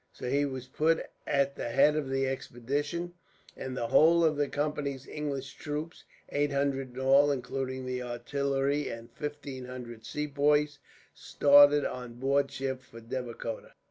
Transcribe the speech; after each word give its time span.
So 0.13 0.27
he 0.27 0.45
was 0.45 0.65
put 0.65 1.05
at 1.27 1.55
the 1.55 1.69
head 1.69 1.95
of 1.95 2.09
the 2.09 2.25
expedition; 2.25 3.13
and 3.55 3.77
the 3.77 3.85
whole 3.85 4.23
of 4.25 4.35
the 4.35 4.47
Company's 4.47 5.05
English 5.05 5.53
troops, 5.57 6.05
eight 6.29 6.51
hundred 6.51 6.95
in 6.95 6.99
all, 6.99 7.29
including 7.31 7.85
the 7.85 8.01
artillery; 8.01 8.89
and 8.89 9.11
fifteen 9.11 9.65
hundred 9.65 10.03
Sepoys, 10.03 10.79
started 11.13 11.85
on 11.85 12.15
board 12.15 12.49
ship 12.49 12.81
for 12.81 12.99
Devikota. 12.99 13.73